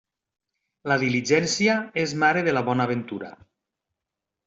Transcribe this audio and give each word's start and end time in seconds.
La 0.91 0.97
diligència 1.03 1.77
és 2.07 2.17
mare 2.25 2.45
de 2.51 2.59
la 2.59 2.67
bona 2.73 2.91
ventura. 2.97 3.35